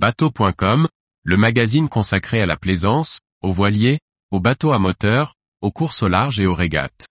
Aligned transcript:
Bateau.com, 0.00 0.86
le 1.24 1.36
magazine 1.36 1.88
consacré 1.88 2.40
à 2.40 2.46
la 2.46 2.56
plaisance, 2.56 3.18
aux 3.42 3.50
voiliers, 3.50 3.98
aux 4.30 4.38
bateaux 4.38 4.70
à 4.70 4.78
moteur, 4.78 5.34
aux 5.60 5.72
courses 5.72 6.04
au 6.04 6.08
large 6.08 6.38
et 6.38 6.46
aux 6.46 6.54
régates. 6.54 7.08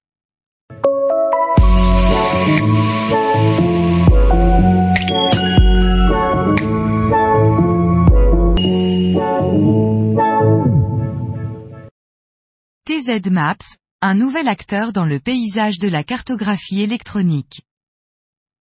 TZ 12.86 13.30
Maps, 13.30 13.58
un 14.02 14.14
nouvel 14.14 14.48
acteur 14.48 14.94
dans 14.94 15.04
le 15.04 15.20
paysage 15.20 15.78
de 15.78 15.90
la 15.90 16.06
cartographie 16.06 16.80
électronique. 16.80 17.64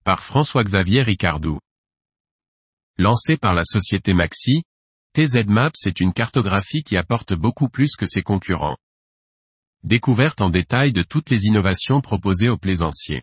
Par 0.03 0.21
François-Xavier 0.21 1.01
Ricardou. 1.01 1.59
Lancé 2.99 3.37
par 3.37 3.53
la 3.53 3.63
société 3.63 4.15
Maxi, 4.15 4.63
TZ 5.13 5.45
Maps 5.45 5.69
est 5.85 5.99
une 5.99 6.13
cartographie 6.13 6.81
qui 6.81 6.97
apporte 6.97 7.35
beaucoup 7.35 7.69
plus 7.69 7.95
que 7.95 8.07
ses 8.07 8.23
concurrents. 8.23 8.77
Découverte 9.83 10.41
en 10.41 10.49
détail 10.49 10.93
de 10.93 11.03
toutes 11.03 11.29
les 11.29 11.45
innovations 11.45 12.01
proposées 12.01 12.49
aux 12.49 12.57
plaisanciers. 12.57 13.21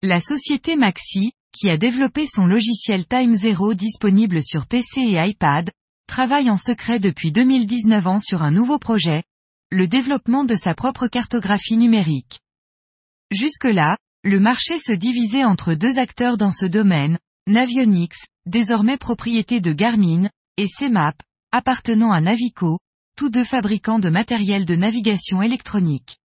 La 0.00 0.18
société 0.18 0.76
Maxi, 0.76 1.32
qui 1.52 1.68
a 1.68 1.76
développé 1.76 2.26
son 2.26 2.46
logiciel 2.46 3.06
Time 3.06 3.34
Zero 3.34 3.74
disponible 3.74 4.42
sur 4.42 4.66
PC 4.66 5.00
et 5.00 5.28
iPad, 5.28 5.70
travaille 6.06 6.48
en 6.48 6.56
secret 6.56 6.98
depuis 6.98 7.32
2019 7.32 8.06
ans 8.06 8.20
sur 8.20 8.42
un 8.42 8.50
nouveau 8.50 8.78
projet, 8.78 9.24
le 9.70 9.88
développement 9.88 10.44
de 10.44 10.54
sa 10.54 10.74
propre 10.74 11.06
cartographie 11.06 11.76
numérique. 11.76 12.40
Jusque-là, 13.30 13.98
le 14.24 14.40
marché 14.40 14.78
se 14.78 14.92
divisait 14.92 15.44
entre 15.44 15.74
deux 15.74 15.98
acteurs 15.98 16.38
dans 16.38 16.50
ce 16.50 16.64
domaine, 16.64 17.18
Navionics, 17.46 18.31
désormais 18.46 18.96
propriété 18.96 19.60
de 19.60 19.72
Garmin, 19.72 20.28
et 20.56 20.66
CMAP, 20.66 21.16
appartenant 21.52 22.12
à 22.12 22.20
Navico, 22.20 22.78
tous 23.16 23.30
deux 23.30 23.44
fabricants 23.44 23.98
de 23.98 24.08
matériel 24.08 24.64
de 24.64 24.74
navigation 24.74 25.42
électronique. 25.42 26.18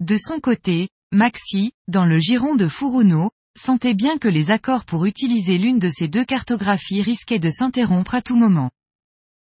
De 0.00 0.16
son 0.16 0.40
côté, 0.40 0.88
Maxi, 1.12 1.72
dans 1.88 2.06
le 2.06 2.18
giron 2.18 2.56
de 2.56 2.66
Furuno, 2.66 3.30
sentait 3.56 3.94
bien 3.94 4.18
que 4.18 4.28
les 4.28 4.50
accords 4.50 4.84
pour 4.84 5.04
utiliser 5.04 5.58
l'une 5.58 5.78
de 5.78 5.88
ces 5.88 6.08
deux 6.08 6.24
cartographies 6.24 7.02
risquaient 7.02 7.38
de 7.38 7.50
s'interrompre 7.50 8.14
à 8.14 8.22
tout 8.22 8.36
moment. 8.36 8.70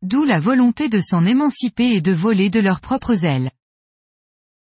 D'où 0.02 0.24
la 0.24 0.40
volonté 0.40 0.88
de 0.88 1.00
s'en 1.00 1.24
émanciper 1.24 1.92
et 1.94 2.00
de 2.00 2.12
voler 2.12 2.50
de 2.50 2.60
leurs 2.60 2.80
propres 2.80 3.24
ailes. 3.24 3.50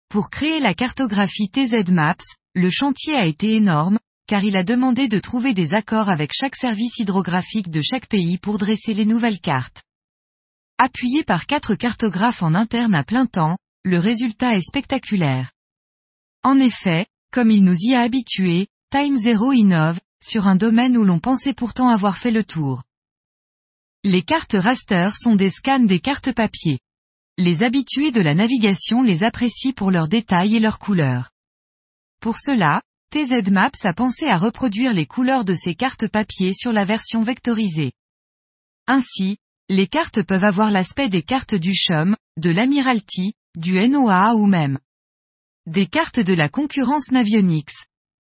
Pour 0.09 0.29
créer 0.31 0.61
la 0.61 0.75
cartographie 0.75 1.49
TZ 1.51 1.91
Maps, 1.91 2.17
le 2.55 2.69
chantier 2.69 3.15
a 3.15 3.27
été 3.27 3.57
énorme, 3.57 3.99
car 4.33 4.45
il 4.45 4.57
a 4.57 4.65
demandé 4.65 5.09
de 5.09 5.19
trouver 5.19 5.53
des 5.53 5.75
accords 5.75 6.09
avec 6.09 6.33
chaque 6.33 6.57
service 6.57 6.99
hydrographique 6.99 7.69
de 7.69 7.83
chaque 7.83 8.07
pays 8.07 8.39
pour 8.39 8.57
dresser 8.57 8.95
les 8.95 9.05
nouvelles 9.05 9.41
cartes. 9.41 9.83
Appuyé 10.79 11.23
par 11.23 11.45
quatre 11.45 11.75
cartographes 11.75 12.43
en 12.43 12.55
interne 12.55 12.95
à 12.95 13.05
plein 13.05 13.27
temps, 13.27 13.59
le 13.85 13.99
résultat 13.99 14.57
est 14.57 14.67
spectaculaire. 14.67 15.53
En 16.43 16.59
effet, 16.59 17.05
comme 17.31 17.51
il 17.51 17.63
nous 17.63 17.77
y 17.79 17.95
a 17.95 18.01
habitués, 18.01 18.69
Time 18.91 19.17
Zero 19.17 19.53
innove, 19.53 20.01
sur 20.25 20.47
un 20.47 20.57
domaine 20.57 20.97
où 20.97 21.05
l'on 21.05 21.19
pensait 21.19 21.53
pourtant 21.53 21.91
avoir 21.91 22.17
fait 22.17 22.31
le 22.31 22.43
tour. 22.43 22.85
Les 24.03 24.23
cartes 24.23 24.57
raster 24.59 25.11
sont 25.15 25.37
des 25.37 25.51
scans 25.51 25.85
des 25.85 26.01
cartes 26.01 26.33
papier. 26.33 26.79
Les 27.37 27.63
habitués 27.63 28.13
de 28.13 28.23
la 28.23 28.35
navigation 28.35 29.03
les 29.03 29.25
apprécient 29.25 29.75
pour 29.75 29.91
leurs 29.91 30.09
détails 30.09 30.57
et 30.57 30.61
leurs 30.61 30.79
couleurs. 30.79 31.29
Pour 32.19 32.39
cela, 32.39 32.81
TZ 33.13 33.51
Maps 33.51 33.71
a 33.83 33.93
pensé 33.93 34.25
à 34.25 34.39
reproduire 34.39 34.95
les 34.95 35.05
couleurs 35.05 35.45
de 35.45 35.53
ces 35.53 35.75
cartes 35.75 36.09
papier 36.09 36.55
sur 36.55 36.73
la 36.73 36.87
version 36.87 37.23
vectorisée. 37.23 37.93
Ainsi, 38.87 39.37
les 39.69 39.87
cartes 39.87 40.23
peuvent 40.23 40.45
avoir 40.45 40.71
l'aspect 40.71 41.11
des 41.11 41.21
cartes 41.21 41.55
du 41.55 41.75
CHUM, 41.75 42.17
de 42.39 42.49
l'Admiralty, 42.49 43.35
du 43.55 43.75
NOAA 43.87 44.35
ou 44.37 44.47
même 44.47 44.79
des 45.67 45.87
cartes 45.87 46.21
de 46.21 46.33
la 46.33 46.49
concurrence 46.49 47.11
Navionics. 47.11 47.75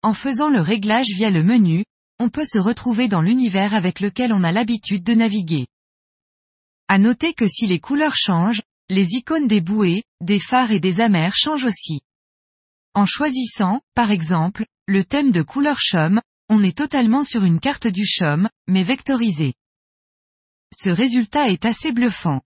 En 0.04 0.14
faisant 0.14 0.50
le 0.50 0.62
réglage 0.62 1.10
via 1.18 1.32
le 1.32 1.44
menu, 1.44 1.84
on 2.18 2.30
peut 2.30 2.46
se 2.46 2.58
retrouver 2.58 3.10
dans 3.10 3.22
l'univers 3.22 3.74
avec 3.74 4.00
lequel 4.00 4.32
on 4.32 4.46
a 4.46 4.54
l'habitude 4.54 5.04
de 5.04 5.16
naviguer. 5.16 5.68
À 6.88 6.98
noter 6.98 7.34
que 7.34 7.50
si 7.50 7.68
les 7.68 7.82
couleurs 7.82 8.16
changent, 8.16 8.62
les 8.88 9.16
icônes 9.16 9.50
des 9.50 9.60
bouées, 9.60 10.04
des 10.22 10.40
phares 10.40 10.72
et 10.72 10.80
des 10.80 11.02
amers 11.02 11.36
changent 11.36 11.66
aussi. 11.66 12.00
En 12.94 13.06
choisissant, 13.06 13.82
par 13.94 14.12
exemple, 14.12 14.66
le 14.88 15.04
thème 15.04 15.32
de 15.32 15.42
couleur 15.42 15.80
chum, 15.80 16.22
on 16.48 16.64
est 16.64 16.78
totalement 16.78 17.24
sur 17.24 17.44
une 17.44 17.60
carte 17.60 17.88
du 17.88 18.06
chum, 18.06 18.50
mais 18.68 18.84
vectorisée. 18.84 19.54
Ce 20.74 20.90
résultat 20.90 21.50
est 21.50 21.66
assez 21.66 21.92
bluffant. 21.92 22.42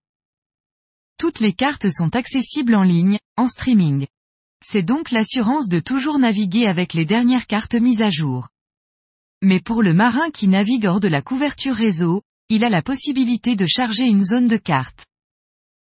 Toutes 1.20 1.40
les 1.40 1.54
cartes 1.54 1.90
sont 1.92 2.16
accessibles 2.16 2.74
en 2.74 2.82
ligne, 2.82 3.20
en 3.38 3.48
streaming. 3.48 4.08
C'est 4.66 4.82
donc 4.82 5.12
l'assurance 5.12 5.70
de 5.70 5.80
toujours 5.80 6.18
naviguer 6.18 6.66
avec 6.66 6.96
les 6.96 7.06
dernières 7.06 7.46
cartes 7.46 7.76
mises 7.76 8.02
à 8.02 8.10
jour. 8.10 8.50
Mais 9.44 9.60
pour 9.60 9.84
le 9.84 9.94
marin 9.94 10.32
qui 10.32 10.48
navigue 10.48 10.88
hors 10.88 11.00
de 11.00 11.08
la 11.08 11.22
couverture 11.22 11.76
réseau, 11.76 12.24
il 12.50 12.64
a 12.64 12.70
la 12.70 12.82
possibilité 12.82 13.56
de 13.56 13.68
charger 13.68 14.06
une 14.06 14.24
zone 14.24 14.48
de 14.48 14.58
carte. 14.58 15.06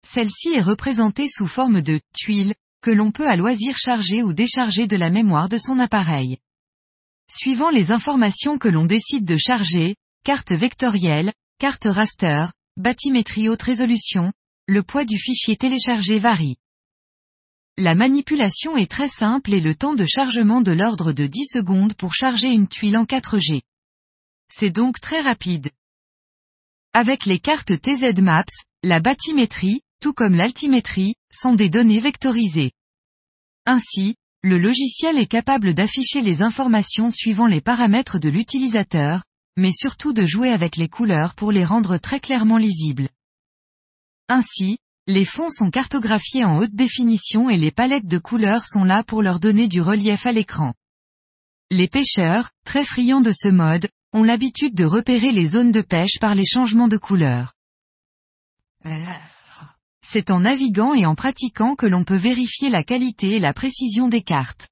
Celle-ci 0.05 0.49
est 0.53 0.61
représentée 0.61 1.27
sous 1.27 1.47
forme 1.47 1.81
de 1.81 1.99
tuile, 2.13 2.53
que 2.87 2.91
l'on 2.93 3.11
peut 3.11 3.27
à 3.27 3.35
loisir 3.35 3.77
charger 3.77 4.23
ou 4.23 4.31
décharger 4.31 4.87
de 4.87 4.95
la 4.95 5.09
mémoire 5.09 5.49
de 5.49 5.57
son 5.57 5.77
appareil. 5.77 6.37
Suivant 7.29 7.69
les 7.69 7.91
informations 7.91 8.57
que 8.57 8.69
l'on 8.69 8.85
décide 8.85 9.25
de 9.25 9.35
charger, 9.35 9.97
carte 10.23 10.53
vectorielle, 10.53 11.33
carte 11.59 11.83
raster, 11.83 12.45
bathymétrie 12.77 13.49
haute 13.49 13.61
résolution, 13.61 14.31
le 14.69 14.83
poids 14.83 15.03
du 15.03 15.17
fichier 15.17 15.57
téléchargé 15.57 16.17
varie. 16.17 16.55
La 17.75 17.93
manipulation 17.93 18.77
est 18.77 18.89
très 18.89 19.09
simple 19.09 19.53
et 19.53 19.59
le 19.59 19.75
temps 19.75 19.93
de 19.93 20.05
chargement 20.05 20.61
de 20.61 20.71
l'ordre 20.71 21.11
de 21.11 21.27
10 21.27 21.45
secondes 21.55 21.93
pour 21.93 22.13
charger 22.13 22.47
une 22.47 22.69
tuile 22.69 22.95
en 22.95 23.03
4G. 23.03 23.63
C'est 24.47 24.71
donc 24.71 25.01
très 25.01 25.19
rapide. 25.19 25.71
Avec 26.93 27.25
les 27.25 27.39
cartes 27.39 27.81
TZ 27.81 28.21
Maps, 28.21 28.45
la 28.81 29.01
bathymétrie, 29.01 29.81
tout 29.99 30.13
comme 30.13 30.35
l'altimétrie, 30.35 31.15
sont 31.33 31.53
des 31.53 31.69
données 31.69 31.99
vectorisées. 31.99 32.71
Ainsi, 33.69 34.15
le 34.43 34.57
logiciel 34.57 35.17
est 35.17 35.27
capable 35.27 35.73
d'afficher 35.73 36.21
les 36.21 36.41
informations 36.41 37.11
suivant 37.11 37.47
les 37.47 37.59
paramètres 37.59 38.17
de 38.17 38.29
l'utilisateur, 38.29 39.23
mais 39.57 39.73
surtout 39.73 40.13
de 40.13 40.25
jouer 40.25 40.51
avec 40.51 40.77
les 40.77 40.87
couleurs 40.87 41.35
pour 41.35 41.51
les 41.51 41.65
rendre 41.65 41.97
très 41.97 42.21
clairement 42.21 42.55
lisibles. 42.55 43.09
Ainsi, 44.29 44.77
les 45.05 45.25
fonds 45.25 45.49
sont 45.49 45.69
cartographiés 45.69 46.45
en 46.45 46.57
haute 46.59 46.75
définition 46.75 47.49
et 47.49 47.57
les 47.57 47.71
palettes 47.71 48.07
de 48.07 48.19
couleurs 48.19 48.63
sont 48.63 48.85
là 48.85 49.03
pour 49.03 49.21
leur 49.21 49.41
donner 49.41 49.67
du 49.67 49.81
relief 49.81 50.25
à 50.25 50.31
l'écran. 50.31 50.73
Les 51.69 51.89
pêcheurs, 51.89 52.51
très 52.63 52.85
friands 52.85 53.19
de 53.19 53.33
ce 53.33 53.49
mode, 53.49 53.89
ont 54.13 54.23
l'habitude 54.23 54.75
de 54.75 54.85
repérer 54.85 55.33
les 55.33 55.45
zones 55.45 55.73
de 55.73 55.81
pêche 55.81 56.19
par 56.21 56.35
les 56.35 56.45
changements 56.45 56.87
de 56.87 56.97
couleur. 56.97 57.51
C'est 60.09 60.31
en 60.31 60.39
naviguant 60.39 60.93
et 60.93 61.05
en 61.05 61.15
pratiquant 61.15 61.75
que 61.75 61.85
l'on 61.85 62.05
peut 62.05 62.15
vérifier 62.15 62.69
la 62.69 62.81
qualité 62.81 63.31
et 63.31 63.39
la 63.39 63.51
précision 63.51 64.07
des 64.07 64.21
cartes. 64.21 64.69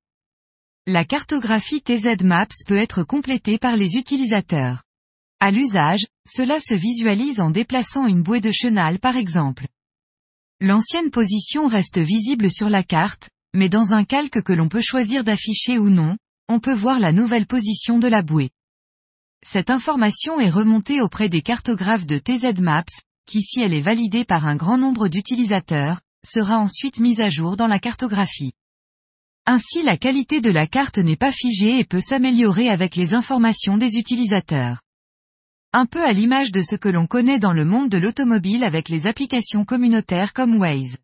La 0.88 1.03
cartographie 1.03 1.81
TZ 1.81 2.23
Maps 2.23 2.47
peut 2.66 2.78
être 2.78 3.03
complétée 3.03 3.57
par 3.57 3.75
les 3.75 3.97
utilisateurs. 3.97 4.84
À 5.41 5.51
l'usage, 5.51 6.06
cela 6.25 6.62
se 6.62 6.73
visualise 6.73 7.41
en 7.41 7.50
déplaçant 7.50 8.07
une 8.07 8.23
bouée 8.23 8.40
de 8.40 8.51
chenal 8.53 8.97
par 9.00 9.18
exemple. 9.18 9.68
L'ancienne 10.62 11.12
position 11.12 11.67
reste 11.67 12.00
visible 12.00 12.50
sur 12.50 12.69
la 12.69 12.84
carte, 12.84 13.29
mais 13.53 13.67
dans 13.67 13.91
un 13.91 14.06
calque 14.06 14.41
que 14.41 14.53
l'on 14.53 14.69
peut 14.69 14.79
choisir 14.81 15.25
d'afficher 15.25 15.78
ou 15.78 15.90
non, 15.90 16.16
on 16.47 16.62
peut 16.62 16.73
voir 16.73 16.97
la 16.97 17.12
nouvelle 17.12 17.46
position 17.46 18.00
de 18.00 18.07
la 18.07 18.22
bouée. 18.22 18.52
Cette 19.46 19.69
information 19.69 20.40
est 20.40 20.50
remontée 20.50 21.02
auprès 21.02 21.28
des 21.28 21.41
cartographes 21.41 22.06
de 22.06 22.19
TZ 22.19 22.62
Maps, 22.62 22.85
qui 23.25 23.41
si 23.41 23.59
elle 23.59 23.73
est 23.73 23.82
validée 23.82 24.26
par 24.26 24.47
un 24.47 24.55
grand 24.55 24.78
nombre 24.78 25.08
d'utilisateurs, 25.08 26.02
sera 26.26 26.59
ensuite 26.59 26.99
mise 26.99 27.22
à 27.22 27.29
jour 27.29 27.58
dans 27.58 27.67
la 27.67 27.79
cartographie. 27.79 28.53
Ainsi 29.46 29.84
la 29.84 29.97
qualité 29.97 30.41
de 30.41 30.49
la 30.49 30.66
carte 30.66 30.97
n'est 30.97 31.16
pas 31.16 31.32
figée 31.32 31.79
et 31.79 31.85
peut 31.85 32.02
s'améliorer 32.02 32.70
avec 32.70 32.96
les 32.96 33.14
informations 33.14 33.78
des 33.78 33.96
utilisateurs. 33.96 34.82
Un 35.72 35.85
peu 35.85 36.03
à 36.03 36.14
l'image 36.14 36.52
de 36.52 36.61
ce 36.61 36.76
que 36.76 36.90
l'on 36.90 37.05
connaît 37.05 37.38
dans 37.38 37.53
le 37.53 37.66
monde 37.66 37.90
de 37.90 37.97
l'automobile 37.97 38.64
avec 38.64 38.90
les 38.90 39.08
applications 39.08 39.66
communautaires 39.66 40.34
comme 40.34 40.58
Waze. 40.58 40.97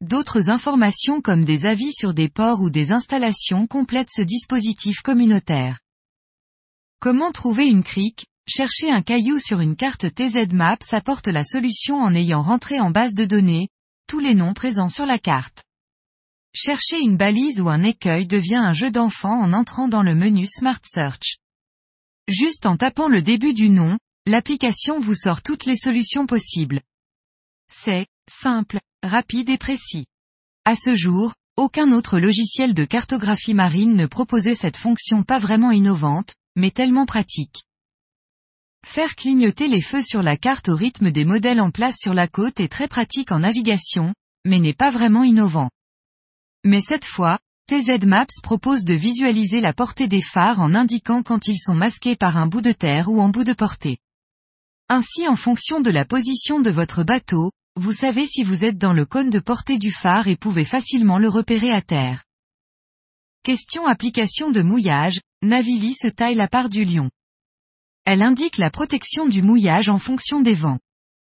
D'autres 0.00 0.48
informations 0.48 1.20
comme 1.20 1.44
des 1.44 1.66
avis 1.66 1.92
sur 1.92 2.14
des 2.14 2.28
ports 2.28 2.60
ou 2.60 2.70
des 2.70 2.92
installations 2.92 3.66
complètent 3.66 4.12
ce 4.14 4.22
dispositif 4.22 5.00
communautaire. 5.02 5.80
Comment 7.00 7.32
trouver 7.32 7.66
une 7.66 7.82
crique? 7.82 8.26
Chercher 8.50 8.90
un 8.90 9.02
caillou 9.02 9.38
sur 9.38 9.60
une 9.60 9.76
carte 9.76 10.06
TZ 10.14 10.54
Maps 10.54 10.78
apporte 10.92 11.28
la 11.28 11.44
solution 11.44 11.96
en 11.96 12.14
ayant 12.14 12.40
rentré 12.40 12.80
en 12.80 12.90
base 12.90 13.14
de 13.14 13.26
données, 13.26 13.68
tous 14.06 14.20
les 14.20 14.34
noms 14.34 14.54
présents 14.54 14.88
sur 14.88 15.04
la 15.04 15.18
carte. 15.18 15.64
Chercher 16.54 16.98
une 16.98 17.18
balise 17.18 17.60
ou 17.60 17.68
un 17.68 17.82
écueil 17.82 18.26
devient 18.26 18.56
un 18.56 18.72
jeu 18.72 18.90
d'enfant 18.90 19.38
en 19.38 19.52
entrant 19.52 19.86
dans 19.86 20.02
le 20.02 20.14
menu 20.14 20.46
Smart 20.46 20.80
Search. 20.82 21.36
Juste 22.26 22.64
en 22.64 22.78
tapant 22.78 23.08
le 23.08 23.20
début 23.20 23.52
du 23.52 23.68
nom, 23.68 23.98
l'application 24.24 24.98
vous 24.98 25.14
sort 25.14 25.42
toutes 25.42 25.66
les 25.66 25.76
solutions 25.76 26.24
possibles. 26.24 26.80
C'est 27.70 28.06
simple, 28.30 28.80
rapide 29.02 29.50
et 29.50 29.58
précis. 29.58 30.06
À 30.64 30.74
ce 30.74 30.94
jour, 30.94 31.34
aucun 31.58 31.92
autre 31.92 32.18
logiciel 32.18 32.72
de 32.72 32.86
cartographie 32.86 33.52
marine 33.52 33.94
ne 33.94 34.06
proposait 34.06 34.54
cette 34.54 34.78
fonction 34.78 35.22
pas 35.22 35.38
vraiment 35.38 35.70
innovante, 35.70 36.32
mais 36.56 36.70
tellement 36.70 37.04
pratique. 37.04 37.67
Faire 38.86 39.16
clignoter 39.16 39.68
les 39.68 39.80
feux 39.80 40.02
sur 40.02 40.22
la 40.22 40.36
carte 40.36 40.68
au 40.68 40.76
rythme 40.76 41.10
des 41.10 41.24
modèles 41.24 41.60
en 41.60 41.70
place 41.70 41.96
sur 41.98 42.14
la 42.14 42.28
côte 42.28 42.60
est 42.60 42.68
très 42.68 42.88
pratique 42.88 43.32
en 43.32 43.40
navigation, 43.40 44.14
mais 44.44 44.58
n'est 44.58 44.74
pas 44.74 44.90
vraiment 44.90 45.24
innovant. 45.24 45.70
Mais 46.64 46.80
cette 46.80 47.04
fois, 47.04 47.38
TZ 47.68 48.06
Maps 48.06 48.26
propose 48.42 48.84
de 48.84 48.94
visualiser 48.94 49.60
la 49.60 49.74
portée 49.74 50.08
des 50.08 50.22
phares 50.22 50.60
en 50.60 50.74
indiquant 50.74 51.22
quand 51.22 51.48
ils 51.48 51.58
sont 51.58 51.74
masqués 51.74 52.16
par 52.16 52.36
un 52.36 52.46
bout 52.46 52.62
de 52.62 52.72
terre 52.72 53.08
ou 53.08 53.20
en 53.20 53.28
bout 53.28 53.44
de 53.44 53.52
portée. 53.52 53.98
Ainsi 54.88 55.28
en 55.28 55.36
fonction 55.36 55.80
de 55.80 55.90
la 55.90 56.06
position 56.06 56.60
de 56.60 56.70
votre 56.70 57.02
bateau, 57.02 57.52
vous 57.76 57.92
savez 57.92 58.26
si 58.26 58.42
vous 58.42 58.64
êtes 58.64 58.78
dans 58.78 58.94
le 58.94 59.04
cône 59.04 59.28
de 59.28 59.38
portée 59.38 59.78
du 59.78 59.90
phare 59.90 60.28
et 60.28 60.36
pouvez 60.36 60.64
facilement 60.64 61.18
le 61.18 61.28
repérer 61.28 61.70
à 61.70 61.82
terre. 61.82 62.24
Question 63.42 63.86
application 63.86 64.50
de 64.50 64.62
mouillage, 64.62 65.20
Navili 65.42 65.94
se 65.94 66.08
taille 66.08 66.34
la 66.34 66.48
part 66.48 66.70
du 66.70 66.84
lion. 66.84 67.10
Elle 68.10 68.22
indique 68.22 68.56
la 68.56 68.70
protection 68.70 69.28
du 69.28 69.42
mouillage 69.42 69.90
en 69.90 69.98
fonction 69.98 70.40
des 70.40 70.54
vents. 70.54 70.78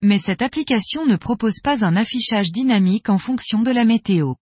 Mais 0.00 0.16
cette 0.16 0.40
application 0.40 1.04
ne 1.04 1.16
propose 1.16 1.60
pas 1.62 1.84
un 1.84 1.96
affichage 1.96 2.50
dynamique 2.50 3.10
en 3.10 3.19
fonction 3.19 3.60
de 3.60 3.70
la 3.70 3.84
météo. 3.84 4.36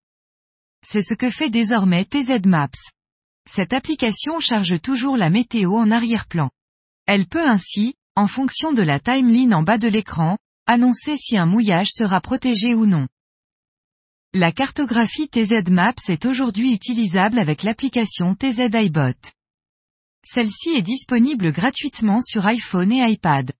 C'est 0.85 1.01
ce 1.01 1.15
que 1.15 1.31
fait 1.31 1.49
désormais 1.49 2.05
TZ 2.05 2.45
Maps. 2.45 2.69
Cette 3.49 3.73
application 3.73 4.39
charge 4.39 4.79
toujours 4.79 5.17
la 5.17 5.31
météo 5.31 5.73
en 5.73 5.89
arrière-plan. 5.89 6.51
Elle 7.07 7.25
peut 7.25 7.49
ainsi, 7.49 7.95
en 8.15 8.27
fonction 8.27 8.73
de 8.73 8.83
la 8.83 8.99
timeline 8.99 9.55
en 9.55 9.63
bas 9.63 9.79
de 9.79 9.87
l'écran, 9.87 10.37
annoncer 10.67 11.17
si 11.17 11.35
un 11.35 11.47
mouillage 11.47 11.89
sera 11.89 12.21
protégé 12.21 12.75
ou 12.75 12.85
non. 12.85 13.07
La 14.35 14.51
cartographie 14.51 15.29
TZ 15.29 15.71
Maps 15.71 15.95
est 16.07 16.27
aujourd'hui 16.27 16.75
utilisable 16.75 17.39
avec 17.39 17.63
l'application 17.63 18.35
TZ 18.35 18.69
iBot. 18.71 19.17
Celle-ci 20.31 20.69
est 20.69 20.83
disponible 20.83 21.51
gratuitement 21.51 22.21
sur 22.21 22.45
iPhone 22.45 22.91
et 22.91 23.13
iPad. 23.13 23.51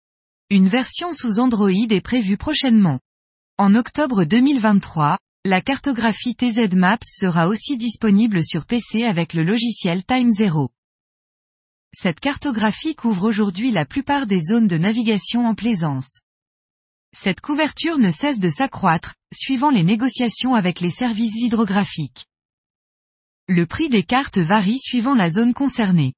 Une 0.52 0.68
version 0.68 1.14
sous 1.14 1.40
Android 1.40 1.72
est 1.72 2.00
prévue 2.00 2.38
prochainement. 2.38 3.00
En 3.58 3.74
octobre 3.74 4.24
2023, 4.24 5.18
la 5.46 5.62
cartographie 5.62 6.36
TZ 6.36 6.76
Maps 6.76 7.00
sera 7.02 7.48
aussi 7.48 7.76
disponible 7.76 8.44
sur 8.44 8.68
PC 8.68 9.04
avec 9.04 9.34
le 9.34 9.44
logiciel 9.44 10.06
Time 10.06 10.30
Zero. 10.30 10.70
Cette 11.92 12.20
cartographie 12.20 12.94
couvre 12.94 13.24
aujourd'hui 13.24 13.72
la 13.72 13.86
plupart 13.86 14.28
des 14.28 14.40
zones 14.40 14.68
de 14.68 14.78
navigation 14.78 15.48
en 15.48 15.56
plaisance. 15.56 16.20
Cette 17.18 17.42
couverture 17.42 17.98
ne 17.98 18.12
cesse 18.12 18.38
de 18.38 18.52
s'accroître, 18.52 19.16
suivant 19.34 19.72
les 19.72 19.84
négociations 19.84 20.54
avec 20.54 20.82
les 20.82 20.92
services 20.92 21.42
hydrographiques. 21.42 22.28
Le 23.48 23.66
prix 23.66 23.90
des 23.90 24.04
cartes 24.04 24.38
varie 24.38 24.78
suivant 24.78 25.16
la 25.16 25.32
zone 25.32 25.56
concernée. 25.56 26.14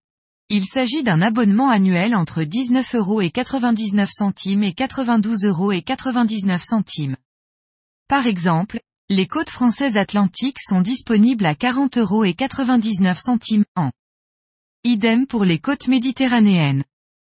Il 0.54 0.66
s'agit 0.66 1.02
d'un 1.02 1.22
abonnement 1.22 1.70
annuel 1.70 2.14
entre 2.14 2.44
19 2.44 2.96
euros 2.96 3.22
et 3.22 3.32
99 3.32 4.10
centimes 4.12 4.64
et 4.64 4.74
92 4.74 5.46
euros 5.46 5.72
et 5.72 5.82
99 5.82 6.62
centimes. 6.62 7.16
Par 8.10 8.28
exemple, 8.28 8.82
les 9.08 9.28
côtes 9.28 9.50
françaises 9.50 9.96
atlantiques 9.96 10.60
sont 10.60 10.82
disponibles 10.82 11.46
à 11.46 11.56
40 11.56 11.98
euros 12.00 12.26
et 12.26 12.34
99 12.34 13.18
centimes 13.18 13.64
an. 13.78 13.92
Idem 14.84 15.26
pour 15.26 15.46
les 15.46 15.58
côtes 15.58 15.88
méditerranéennes 15.88 16.84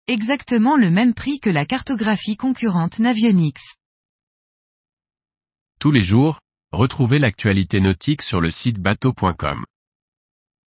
exactement 0.07 0.77
le 0.77 0.89
même 0.89 1.13
prix 1.13 1.41
que 1.41 1.49
la 1.49 1.65
cartographie 1.65 2.37
concurrente 2.37 2.99
Navionics. 2.99 3.75
Tous 5.77 5.91
les 5.91 6.03
jours, 6.03 6.39
retrouvez 6.71 7.19
l'actualité 7.19 7.81
nautique 7.81 8.21
sur 8.21 8.39
le 8.39 8.49
site 8.49 8.79
bateau.com. 8.79 9.65